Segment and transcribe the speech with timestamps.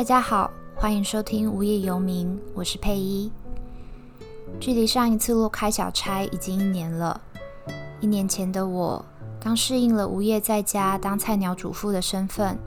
[0.00, 3.30] 大家好，欢迎收听无业游民，我是佩依。
[4.58, 7.20] 距离上一次落开小差已经一年了。
[8.00, 9.04] 一年前的我，
[9.38, 12.58] 刚适应了无业在家当菜鸟主妇的身份，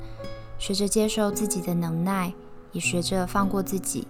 [0.59, 2.31] 学着接受自己的能耐，
[2.71, 4.07] 也学着放过自己。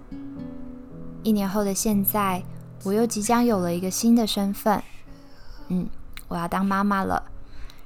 [1.24, 2.44] 一年后的现在，
[2.84, 4.84] 我又即将有了一个新的身份，
[5.70, 5.88] 嗯，
[6.28, 7.32] 我要当妈妈了，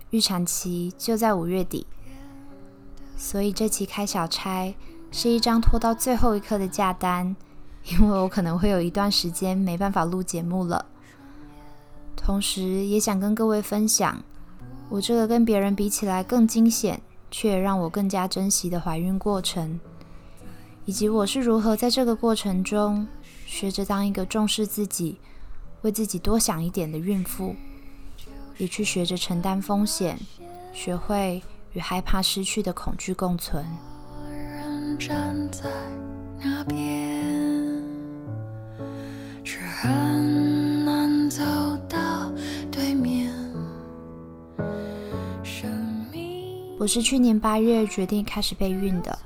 [0.09, 1.85] 预产期就在五月底。
[3.15, 4.75] 所以这期开小差
[5.11, 7.35] 是一张拖到最后一刻的假单，
[7.85, 10.85] 因为我可能会有一段时间没办法录节目了。
[12.15, 14.21] 同时也想跟各位分享，
[14.89, 17.01] 我这个跟别人比起来更惊险，
[17.31, 19.79] 却让我更加珍惜的怀孕过程，
[20.85, 23.07] 以及我是如何在这个过程中
[23.45, 25.19] 学着当一个重视自己、
[25.83, 27.55] 为自己多想一点的孕妇，
[28.57, 30.19] 也去学着承担风险，
[30.73, 31.41] 学会。
[31.73, 33.63] 与害怕失去的恐惧共存。
[34.97, 35.69] 站在
[36.43, 37.23] 那边
[39.43, 41.43] 是很难走
[41.87, 42.31] 到
[42.71, 43.31] 对面。
[46.79, 49.17] 我是去年八月决定开始备孕的，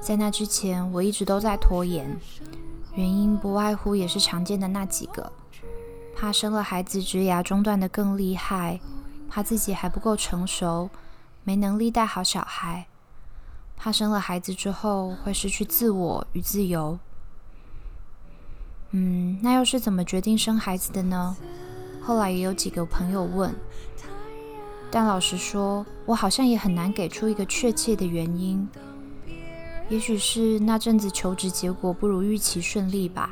[0.00, 2.06] 在那之前我一直都在拖延，
[2.94, 5.32] 原因不外乎也是常见的那几个：
[6.16, 8.80] 怕生了孩子植牙中断的更厉害，
[9.30, 10.90] 怕自己还不够成熟。
[11.42, 12.86] 没能力带好小孩，
[13.76, 16.98] 怕生了孩子之后会失去自我与自由。
[18.90, 21.36] 嗯，那又是怎么决定生孩子的呢？
[22.00, 23.54] 后来也有几个朋友问，
[24.90, 28.68] 但老实说，我好像也很难给出一个确切的原因。
[29.88, 33.30] 也许是那阵子求职结果不如预期顺利吧。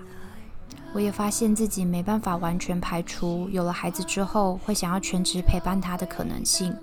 [0.95, 6.77] 我也发现自己没办法完全排除有了孩子之后会想要全职陪伴他的可能性。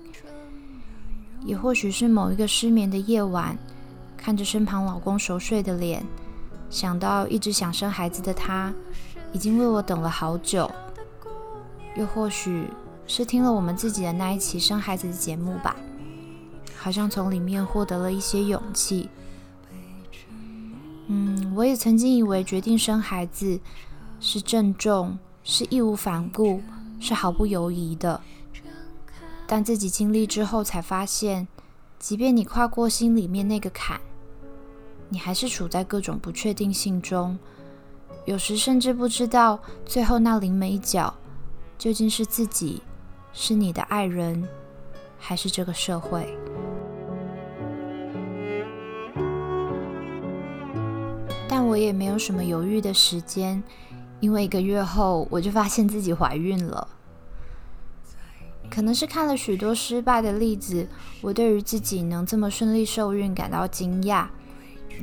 [1.50, 3.58] 也或许是某一个失眠的夜晚，
[4.16, 6.06] 看着身旁老公熟睡的脸，
[6.70, 8.72] 想到一直想生孩子的他，
[9.32, 10.70] 已经为我等了好久。
[11.96, 12.68] 又或许
[13.04, 15.74] 是听了我们自己的那一期生孩子的节目吧，
[16.76, 19.08] 好像从里面获得了一些勇气。
[21.08, 23.58] 嗯，我也曾经以为决定生孩子
[24.20, 26.62] 是郑重，是义无反顾，
[27.00, 28.20] 是毫不犹豫的。
[29.52, 31.48] 但自己经历之后，才发现，
[31.98, 34.00] 即便你跨过心里面那个坎，
[35.08, 37.36] 你还是处在各种不确定性中。
[38.26, 41.12] 有时甚至不知道，最后那临门一脚，
[41.76, 42.80] 究竟是自己，
[43.32, 44.48] 是你的爱人，
[45.18, 46.32] 还是这个社会？
[51.48, 53.60] 但我也没有什么犹豫的时间，
[54.20, 56.86] 因为一个月后，我就发现自己怀孕了。
[58.70, 60.86] 可能是看了许多失败的例子，
[61.20, 64.26] 我对于自己能这么顺利受孕感到惊讶，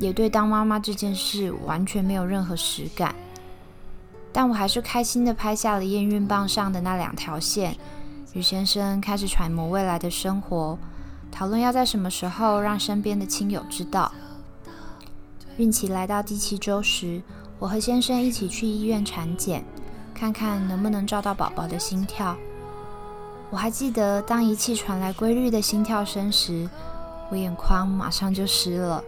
[0.00, 3.14] 也对当妈妈这件事完全没有任何实感。
[4.32, 7.76] 但我还是开心的拍下了验孕棒上的那两条线，
[8.32, 10.78] 与先生开始揣摩未来的生活，
[11.30, 14.10] 讨论要在什么时候让身边的亲友知道。
[15.58, 17.20] 孕期来到第七周时，
[17.58, 19.64] 我和先生一起去医院产检，
[20.14, 22.36] 看看能不能照到宝宝的心跳。
[23.50, 26.68] 我还记得，当仪器传来规律的心跳声时，
[27.30, 29.02] 我眼眶马上就湿了。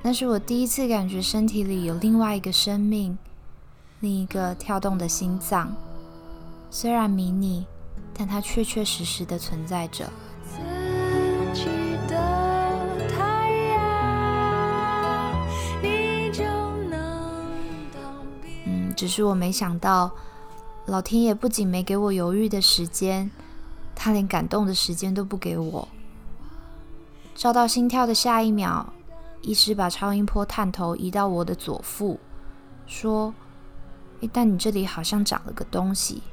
[0.00, 3.18] 那是我第一次感觉身体里有另外一个生命，
[3.98, 5.74] 另一个跳动的心脏。
[6.70, 7.66] 虽然迷你，
[8.14, 10.08] 但它确确实实的存在着。
[18.64, 20.10] 嗯，只是我没想到。
[20.90, 23.30] 老天爷不仅没给我犹豫的时间，
[23.94, 25.88] 他连感动的时间都不给我。
[27.36, 28.92] 照到心跳的下一秒，
[29.40, 32.18] 医师把超音波探头移到我的左腹，
[32.88, 33.32] 说：“，
[34.32, 36.24] 但你这里好像长了个东西。”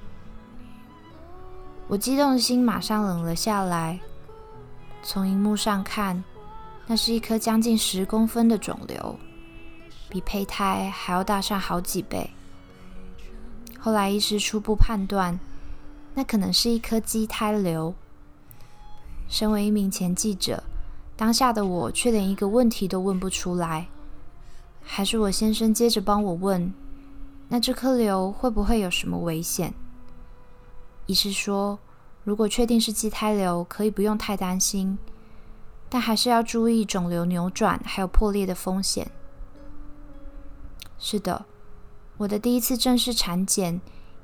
[1.88, 4.00] 我激动的心马上冷了下来。
[5.04, 6.24] 从荧幕上看，
[6.88, 9.20] 那是一颗将近十公分的肿瘤，
[10.10, 12.32] 比胚胎还要大上好几倍。
[13.88, 15.40] 后来医师初步判断，
[16.14, 17.96] 那可能是一颗畸胎瘤。
[19.30, 20.62] 身为一名前记者，
[21.16, 23.88] 当下的我却连一个问题都问不出来。
[24.84, 26.74] 还是我先生接着帮我问
[27.48, 29.74] ：“那这颗瘤会不会有什么危险？”
[31.08, 31.80] 医师说
[32.26, 34.98] ：“如果确定是畸胎瘤，可以不用太担心，
[35.88, 39.10] 但还是要注意肿瘤扭转还有破裂的风险。”
[41.00, 41.46] 是的。
[42.18, 43.80] 我的第一次正式产检，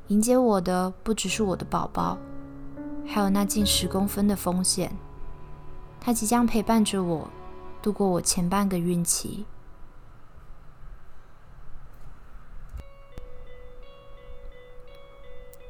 [0.07, 2.17] 迎接我的不只是我的宝宝，
[3.05, 4.91] 还有那近十公分的风险。
[6.01, 7.29] 他即将陪伴着我，
[7.83, 9.45] 度过我前半个孕期。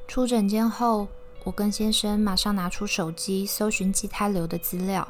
[0.08, 1.10] 出诊间后，
[1.44, 5.06] 我跟先生马上拿出手机搜寻畸胎瘤的资料。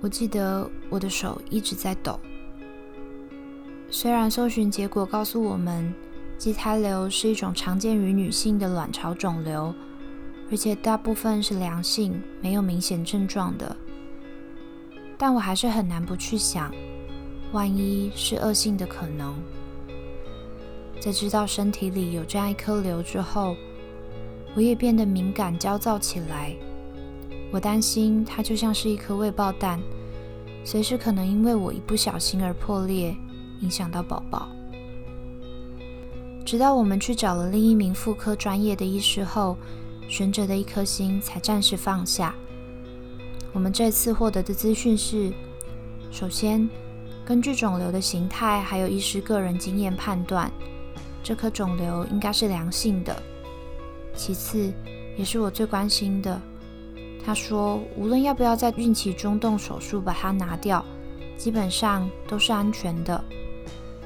[0.00, 2.20] 我记得我的手一直在抖。
[3.96, 5.94] 虽然搜寻结果告诉我们，
[6.36, 9.72] 畸胎瘤是一种常见于女性的卵巢肿瘤，
[10.50, 13.76] 而且大部分是良性，没有明显症状的，
[15.16, 16.74] 但我还是很难不去想，
[17.52, 19.32] 万一是恶性的可能。
[20.98, 23.54] 在知道身体里有这样一颗瘤之后，
[24.56, 26.52] 我也变得敏感、焦躁起来。
[27.52, 29.80] 我担心它就像是一颗未爆弹，
[30.64, 33.16] 随时可能因为我一不小心而破裂，
[33.64, 34.46] 影响到宝宝。
[36.44, 39.56] 直到我们去找了另一名妇科专业的医师后，
[40.06, 42.34] 悬着的一颗心才暂时放下。
[43.54, 45.32] 我们这次获得的资讯是：
[46.10, 46.68] 首先，
[47.24, 50.52] 根据肿瘤的形态还有医师个人经验判断。
[51.22, 53.16] 这颗肿瘤应该是良性的。
[54.14, 54.70] 其次，
[55.16, 56.38] 也是我最关心的，
[57.24, 60.84] 他说，无论要不要在孕期中动手术把它拿掉，
[61.38, 63.24] 基本上都是安全的。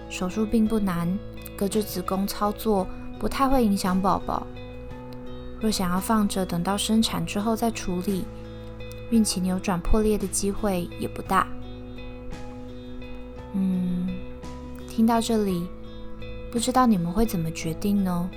[0.08, 1.19] 手术并不难，
[1.56, 2.87] 隔着子宫操作，
[3.19, 4.46] 不太会影响宝宝。
[5.60, 8.25] 若想要放着等到生产之后再处理，
[9.10, 11.46] 孕期扭转破裂的机会也不大。
[13.55, 14.08] 嗯，
[14.88, 15.66] 听到这里。
[16.50, 18.31] 不知道你们会怎么决定呢？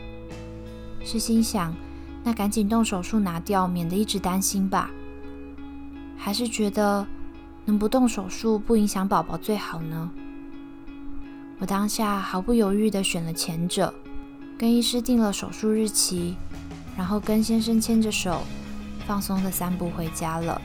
[1.02, 1.74] 是心想，
[2.24, 4.92] 那赶紧动手术拿掉，免得一直担心吧？
[6.18, 7.08] 还是觉得
[7.64, 10.12] 能不动手术，不影响宝宝最好呢？
[11.62, 13.94] 我当下毫不犹豫地选了前者，
[14.58, 16.34] 跟医师定了手术日期，
[16.98, 18.42] 然后跟先生牵着手，
[19.06, 20.60] 放松地散步回家了。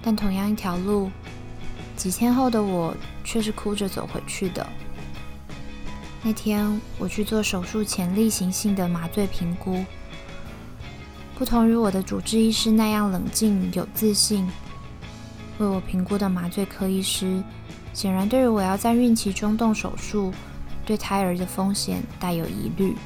[0.00, 1.10] 但同样一条路。
[1.96, 4.64] 几天后的我却是哭着走回去的。
[6.22, 9.84] 那天我去做手术前例行性的麻醉评估，
[11.36, 14.48] 不同于我的主治医师那样冷静有自信，
[15.58, 17.42] 为我评估的麻醉科医师
[17.92, 20.32] 显然对于我要在孕期中动手术
[20.86, 22.96] 对胎儿的风险带有疑虑。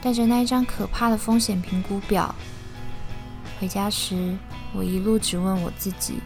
[0.00, 2.34] 带着那一张可怕的风险评估表
[3.60, 4.36] 回家时，
[4.72, 6.20] 我一路质问我自己。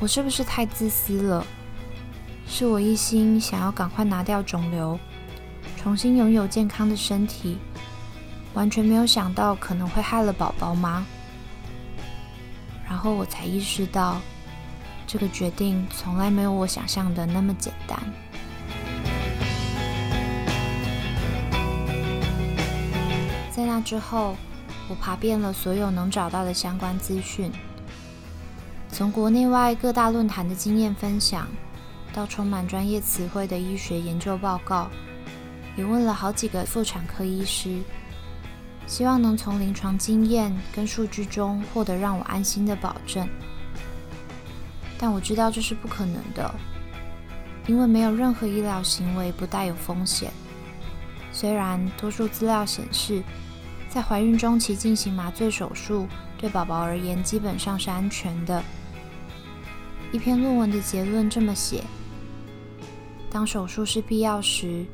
[0.00, 1.46] 我是不是太自私了？
[2.46, 4.98] 是我一心想要赶快拿掉肿瘤，
[5.80, 7.58] 重新拥有健康的身体，
[8.54, 11.06] 完全没有想到可能会害了宝宝吗？
[12.92, 14.20] 然后我才意识到，
[15.06, 17.98] 这个决定从来没有我想象的那么简单。
[23.50, 24.36] 在那之后，
[24.90, 27.50] 我爬遍了所有能找到的相关资讯。
[28.90, 31.48] 从国内外各大论坛的经验分享，
[32.12, 34.90] 到充满专业词汇的医学研究报告，
[35.78, 37.80] 也问了好几个妇产科医师，
[38.86, 43.28] 希望能从临床经验跟数据中获得让我安心的保证。
[44.98, 46.54] 但我知道这是不可能的，
[47.66, 50.30] 因为没有任何医疗行为不带有风险。
[51.32, 53.22] 虽然多数资料显示，
[53.88, 56.06] 在怀孕中期进行麻醉手术
[56.38, 58.62] 对宝宝而言基本上是安全的。
[60.12, 61.82] 一篇论文的结论这么写：
[63.30, 64.84] 当手术是必要时，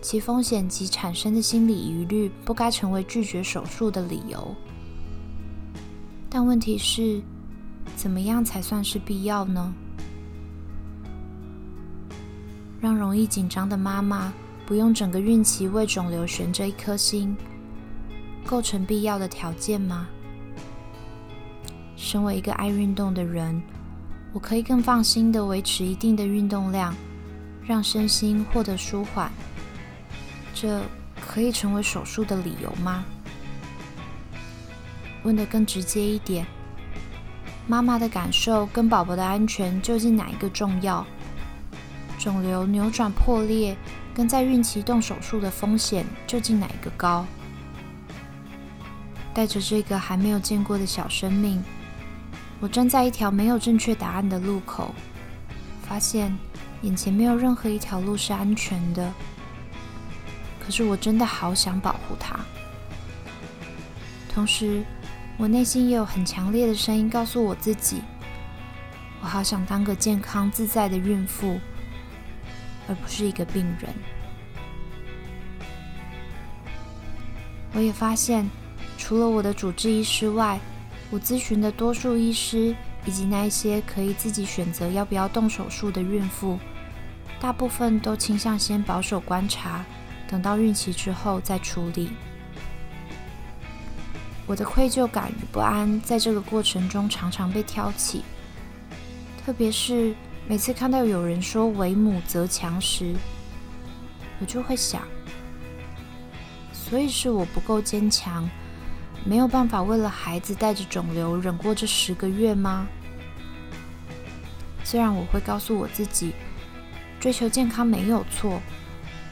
[0.00, 4.54] 其风险及产生的心理疑虑不该成为拒绝手术的理由。
[6.30, 7.20] 但问题是，
[7.96, 9.72] 怎么样才算是必要呢？
[12.80, 14.32] 让容易紧张的妈妈
[14.64, 17.36] 不用整个孕期为肿瘤悬着一颗心，
[18.46, 20.06] 构成必要的条件吗？
[21.96, 23.60] 身为一个爱运动的人。
[24.32, 26.94] 我可以更放心的维持一定的运动量，
[27.64, 29.32] 让身心获得舒缓。
[30.60, 30.82] 这
[31.24, 33.04] 可以成为手术的理由吗？
[35.22, 36.44] 问得更直接一点，
[37.68, 41.06] 妈妈的感受跟宝宝的安全究竟哪一个重要？
[42.18, 43.76] 肿瘤扭转破裂
[44.12, 47.24] 跟在孕期动手术的风险究竟哪一个高？
[49.32, 51.62] 带着这个还没有见过的小生命。
[52.58, 54.92] 我站在一条没有正确答案的路口，
[55.82, 56.36] 发现
[56.82, 59.12] 眼前没有任何一条路是安全的。
[60.68, 62.38] 可是我真的好想保护它。
[64.28, 64.84] 同时，
[65.38, 68.02] 我内心也有很强烈的声音告诉我自己：
[69.22, 71.58] 我好想当个健康自在的孕妇，
[72.86, 73.94] 而不是一个病人。
[77.72, 78.46] 我也发现。
[78.98, 80.60] 除了我的主治医师外，
[81.08, 86.58] 我咨询的多数医师以及那一些可以自己选择要不要动手术的孕妇，
[87.40, 89.82] 大部分都倾向先保守观察，
[90.28, 92.10] 等到孕期之后再处理。
[94.46, 98.22] 我的愧疚感与不安在这个过程中常常被挑起，
[99.44, 100.14] 特别是
[100.46, 103.14] 每次看到有人说“为母则强”时，
[104.40, 105.02] 我就会想：
[106.72, 108.48] 所以是我不够坚强，
[109.24, 112.86] 没有办法为了孩子带着肿瘤忍过这十个月吗？
[114.82, 116.32] 虽然我会告诉我自己，
[117.20, 118.62] 追求健康没有错，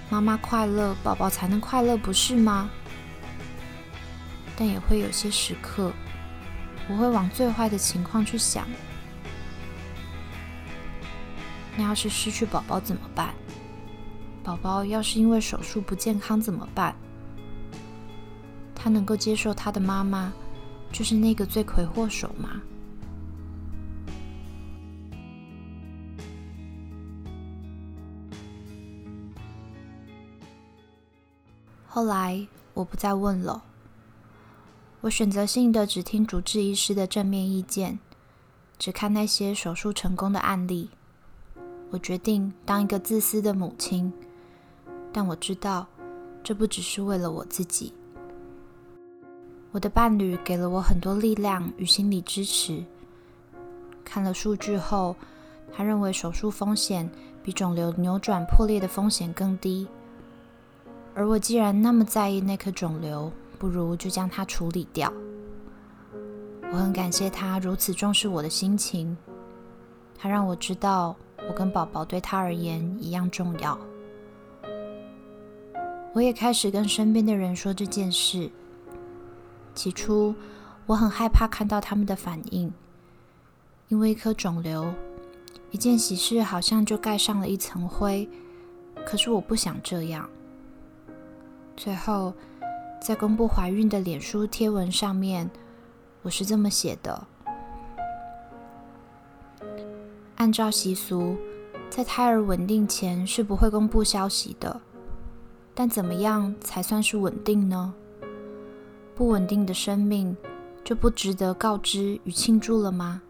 [0.08, 2.70] 妈妈快乐，宝宝才能快乐，不是吗？
[4.56, 5.92] 但也会有些时刻，
[6.88, 8.66] 我会往最坏的情况去想。
[11.76, 13.34] 那要是失去宝宝怎么办？
[14.42, 16.94] 宝宝要是因为手术不健康怎么办？
[18.74, 20.32] 他能够接受他的妈妈
[20.92, 22.62] 就是那个罪魁祸首吗？
[31.96, 33.64] 后来我不再问了。
[35.00, 37.98] 我选择性的只听主治医师的正面意见，
[38.78, 40.90] 只看那些手术成功的案例。
[41.88, 44.12] 我决定当一个自私的母亲，
[45.10, 45.86] 但我知道
[46.44, 47.94] 这不只是为了我自己。
[49.70, 52.84] 我的伴侣给了我很多力量与心理支持。
[54.04, 55.16] 看了数据后，
[55.74, 57.10] 他认为手术风险
[57.42, 59.88] 比肿瘤扭转破裂的风险更低。
[61.16, 65.10] 而我既然那么在意那颗肿瘤，不如就将它处理掉。
[66.70, 69.16] 我很感谢他如此重视我的心情，
[70.14, 71.16] 他让我知道
[71.48, 73.78] 我跟宝宝对他而言一样重要。
[76.12, 78.50] 我也开始跟身边的人说这件事。
[79.74, 80.34] 起初
[80.84, 82.70] 我很害怕看到他们的反应，
[83.88, 84.92] 因为一颗肿瘤，
[85.70, 88.28] 一件喜事好像就盖上了一层灰。
[89.06, 90.28] 可是我不想这样。
[91.76, 92.32] 最后。
[92.98, 95.48] 在公布怀孕的脸书贴文上面，
[96.22, 97.24] 我是这么写的：
[100.36, 101.36] 按照习俗，
[101.88, 104.80] 在胎儿稳定前是不会公布消息的。
[105.72, 107.94] 但怎么样才算是稳定呢？
[109.14, 110.36] 不稳定的生命
[110.82, 113.22] 就不值得告知与庆祝了吗？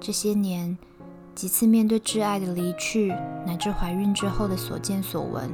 [0.00, 0.78] 这些年
[1.34, 3.08] 几次面对挚爱的离去，
[3.44, 5.50] 乃至怀孕之后的所见所闻。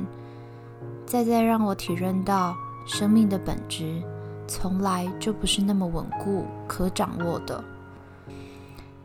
[1.09, 4.03] 再再让我体认到，生命的本质
[4.47, 7.65] 从来就不是那么稳固、可掌握的。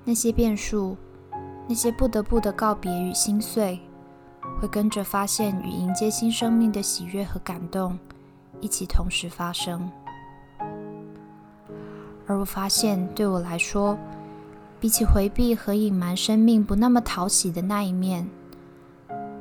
[0.03, 0.98] 那些变数，
[1.65, 3.79] 那些不得不的告别与心碎，
[4.60, 7.98] 会跟着发现与迎接新生命的喜悦和感动
[8.60, 9.89] 一起同时发生。
[12.27, 13.98] 而我发现，对我来说，
[14.77, 18.29] 比起回避和隐瞒生命不那么讨喜的那一面。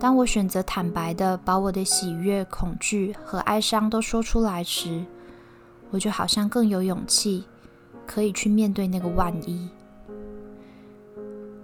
[0.02, 5.04] 当我选择坦白的把我的喜悦、恐惧和哀伤都说出来时，
[5.92, 7.44] 我就好像更有勇气，
[8.04, 9.68] 可以去面对那个万一。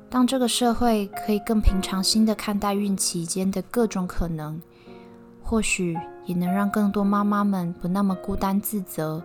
[0.09, 4.62] 当这个社会可以更平常心的看待孕期间的各种可能，
[5.42, 9.21] 或许也能让更多妈妈们不那么孤单自责，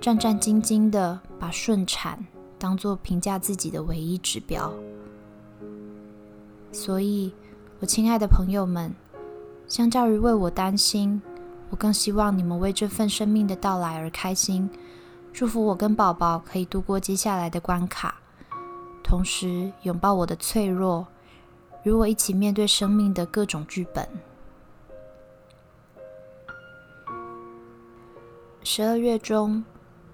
[0.00, 2.24] 战战兢兢的把顺产
[2.60, 4.72] 当做评价自己的唯一指标。
[6.70, 7.32] 所以。
[7.80, 8.94] 我亲爱的朋友们，
[9.66, 11.22] 相较于为我担心，
[11.70, 14.68] 我更希望你们为这份生命的到来而开心，
[15.32, 18.16] 祝福我跟宝宝可以度过接下来的关卡，
[19.02, 21.06] 同时拥抱我的脆弱，
[21.84, 24.06] 与我一起面对生命的各种剧本。
[28.62, 29.64] 十二月中，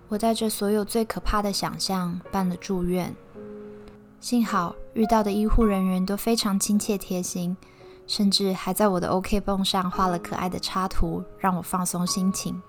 [0.06, 3.12] 我带着所有最可怕的想象办了住院。
[4.26, 7.56] 幸好遇到的医护人员都非常亲切贴心，
[8.09, 12.61] 甚至还在我的 OK 绷上画了可爱的插图，让我放松心情。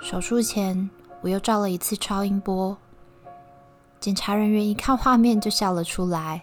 [0.00, 0.88] 手术前，
[1.20, 2.74] 我又照了一次超音波。
[4.00, 6.42] 检查人员一看画面就笑了出来，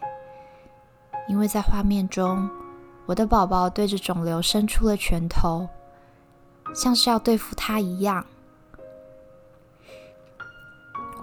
[1.27, 2.47] 因为在画面中，
[3.07, 5.67] 我的宝宝对着肿瘤伸出了拳头，
[6.75, 8.23] 像是要对付它一样。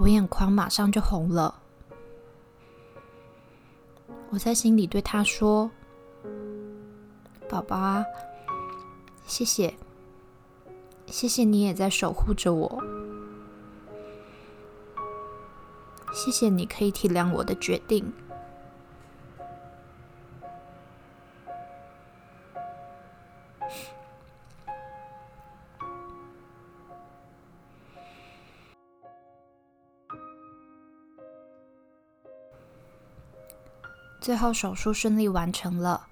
[0.01, 1.55] 我眼眶马上就红了。
[4.31, 5.71] 我在心里对他说
[7.49, 8.05] ：“宝宝啊，
[9.27, 9.75] 谢谢，
[11.07, 12.83] 谢谢你也在守护着我，
[16.13, 18.13] 谢谢你可以体谅我的决定。”
[34.27, 36.09] 最后手术顺利完成了，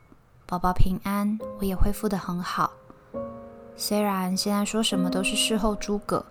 [0.46, 2.70] 宝宝平安，我也恢复得很好。
[3.74, 6.24] 虽然现在说什么都是事后诸葛，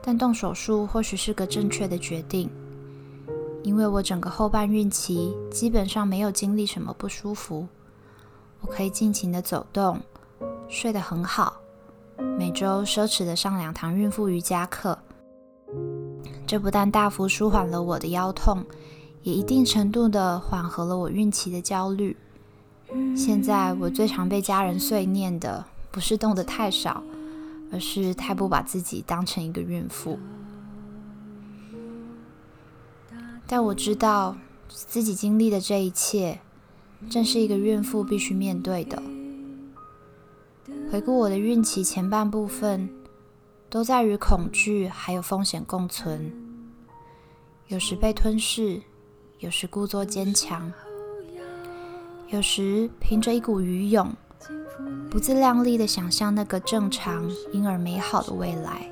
[0.00, 2.48] 但动手术或许是个正确的决定，
[3.64, 7.66] 因为我整个后半孕期基本上没有经历什么不舒服，
[8.60, 10.00] 我可以尽情的走动，
[10.68, 11.54] 睡得很好，
[12.38, 14.96] 每周奢侈的上两堂孕妇瑜伽课，
[16.46, 18.64] 这不但大幅舒缓了我的腰痛，
[19.22, 22.16] 也一定程度的缓和了我孕期的焦虑。
[23.16, 25.64] 现在我最常被家人碎念的。
[25.90, 27.02] 不是动得太少，
[27.72, 30.18] 而是太不把自己当成一个孕妇。
[33.46, 34.36] 但我知道
[34.68, 36.38] 自己经历的这一切，
[37.08, 39.02] 正是一个孕妇必须面对的。
[40.92, 42.90] 回顾我的孕期前半部分，
[43.70, 46.30] 都在与恐惧还有风险共存，
[47.68, 48.82] 有时被吞噬，
[49.40, 50.72] 有时故作坚强，
[52.26, 54.12] 有时凭着一股余勇。
[55.08, 58.90] 不自量力的想象那个正常、因而美好的未来，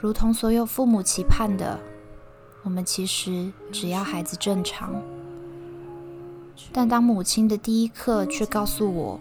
[0.00, 1.78] 如同所有父母期盼的，
[2.62, 5.02] 我们其实只要孩子正常。
[6.72, 9.20] 但当母亲的第一刻却告诉我，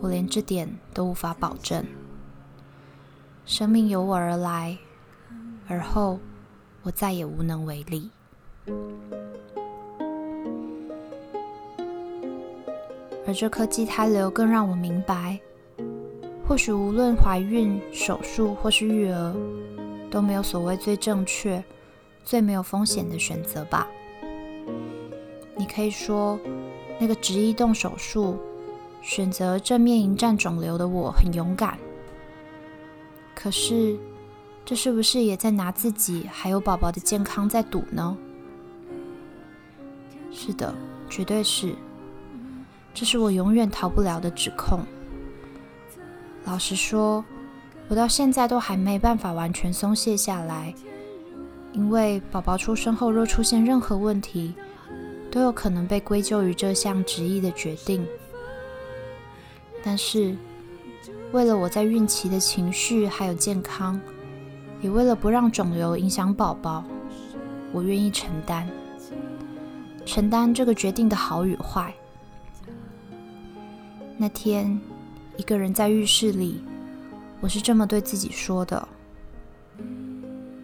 [0.00, 1.86] 我连这点都无法保证。
[3.46, 4.76] 生命由我而来，
[5.68, 6.18] 而后
[6.82, 8.10] 我再也无能为力。
[13.24, 15.38] 而这颗畸胎瘤更让我明白，
[16.46, 19.34] 或许无论怀孕、手术或是育儿，
[20.10, 21.62] 都没有所谓最正确、
[22.24, 23.88] 最没有风险的选择吧。
[25.56, 26.38] 你可以说，
[26.98, 28.36] 那个执意动手术、
[29.00, 31.78] 选择正面迎战肿瘤的我很勇敢。
[33.34, 33.96] 可是，
[34.64, 38.16] 这是不是也在拿自己还有宝宝的健康在赌呢？
[40.32, 40.74] 是的，
[41.08, 41.74] 绝对是。
[42.94, 44.80] 这是我永远逃不了的指控。
[46.44, 47.24] 老实说，
[47.88, 50.74] 我到现在都还没办法完全松懈下来，
[51.72, 54.54] 因为宝宝出生后若出现任何问题，
[55.30, 58.06] 都有可能被归咎于这项执意的决定。
[59.84, 60.36] 但是，
[61.32, 64.00] 为了我在孕期的情绪还有健康，
[64.80, 66.84] 也为了不让肿瘤影响宝宝，
[67.72, 68.68] 我愿意承担，
[70.04, 71.92] 承担这个决定的好与坏。
[74.16, 74.80] 那天，
[75.36, 76.62] 一个人在浴室里，
[77.40, 78.86] 我是这么对自己说的：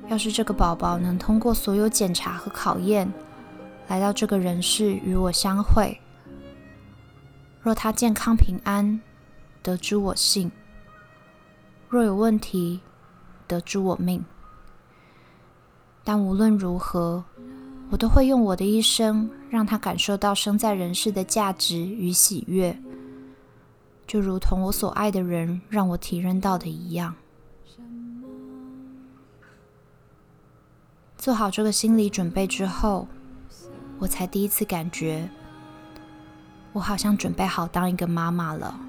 [0.09, 3.13] 要是这个宝宝能通过所有检查和考验，
[3.89, 5.99] 来到这个人世与我相会；
[7.61, 9.01] 若他健康平安，
[9.63, 10.51] 得知我幸；
[11.89, 12.81] 若有问题，
[13.47, 14.25] 得知我命。
[16.05, 17.25] 但无论如何，
[17.91, 22.79] 我都会用我的一生，让他感受到生在人世的价值与喜悦。
[24.07, 27.15] 就如同我所爱的人让我体认到的一样，
[31.17, 33.07] 做好这个心理准备之后，
[33.99, 35.29] 我才第一次感觉，
[36.73, 38.81] 我好像准备好当一个妈妈了。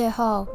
[0.00, 0.48] 最后，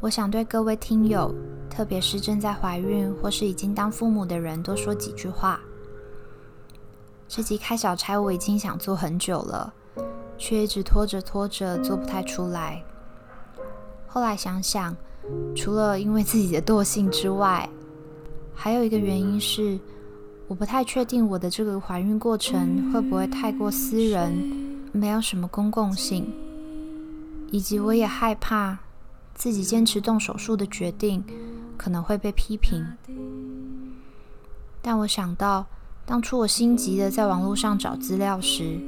[0.00, 1.30] 我想对各位听友，
[1.68, 5.60] 特别是正在怀孕或是已经当父母的人，多说几句话。
[7.28, 9.70] 这集开小差我已经想做很久了，
[10.38, 12.82] 却一直拖着拖着做不太出来。
[14.06, 14.96] 后来想想，
[15.54, 17.68] 除了因为自己的惰性之外，
[18.54, 19.78] 还有一个原因是，
[20.46, 24.32] 我不太确定我的这个怀孕过程会不会太过私人，
[24.92, 26.32] 没有什么公共性。
[27.50, 28.78] 以及我也害怕
[29.34, 31.24] 自己坚持动手术的决定
[31.76, 32.84] 可能会被批评，
[34.82, 35.66] 但我想到
[36.04, 38.80] 当初我心急的在网络上找资料时，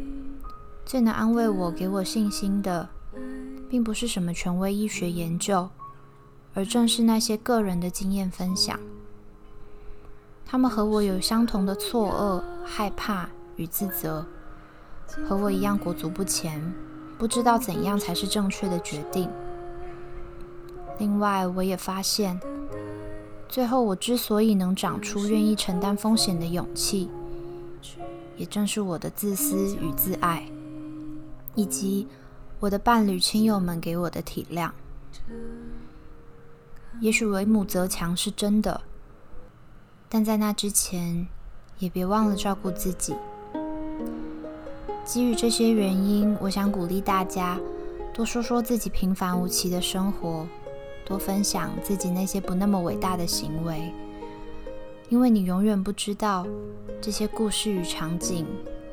[0.84, 2.88] 最能安慰我、给我信心的，
[3.68, 5.68] 并不是什么权威医学研究，
[6.54, 8.78] 而正是那些个人的经验分享。
[10.44, 14.26] 他们和我有相同的错愕、害怕与自责，
[15.28, 16.74] 和我一样裹足不前。
[17.20, 19.28] 不知道怎样才是正确的决定。
[20.98, 22.40] 另外，我也发现，
[23.46, 27.10] 最后我之所以能长出愿意承担风险的勇气，
[28.38, 30.50] 也正是我的自私与自爱，
[31.54, 32.08] 以及
[32.58, 34.70] 我的伴侣亲友们给我的体谅。
[37.02, 38.80] 也许为母则强是真的，
[40.08, 41.28] 但在那之前，
[41.78, 43.14] 也别忘了照顾自己。
[45.04, 47.58] 基于这些原因，我想鼓励大家
[48.14, 50.46] 多说说自己平凡无奇的生活，
[51.04, 53.92] 多分享自己那些不那么伟大的行为，
[55.08, 56.46] 因为你永远不知道
[57.00, 58.46] 这些故事与场景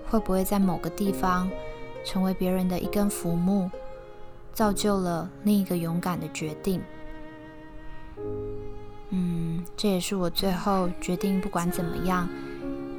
[0.09, 1.49] 会不会在某个地方
[2.03, 3.69] 成为别人的一根浮木，
[4.53, 6.81] 造就了另一个勇敢的决定。
[9.09, 12.27] 嗯，这也是我最后决定，不管怎么样。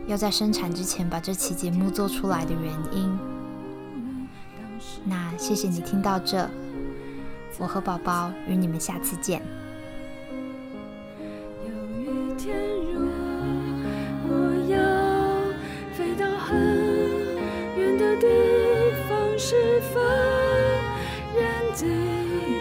[0.09, 3.19] 要在生产之前把这期节目做出来的原因。
[5.05, 6.49] 那谢谢你听到这，
[7.59, 9.41] 我和宝宝与你们下次见。
[19.41, 20.01] 是否
[21.33, 21.87] 人在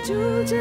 [0.06, 0.14] 住
[0.46, 0.56] 着？